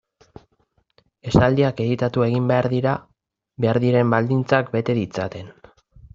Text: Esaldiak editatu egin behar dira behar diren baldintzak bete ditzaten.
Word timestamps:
Esaldiak 1.31 1.83
editatu 1.85 2.25
egin 2.29 2.47
behar 2.53 2.69
dira 2.73 2.95
behar 3.67 3.81
diren 3.85 4.17
baldintzak 4.17 4.75
bete 4.79 4.99
ditzaten. 5.03 5.55